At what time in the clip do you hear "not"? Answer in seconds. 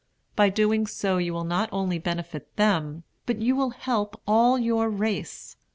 1.43-1.69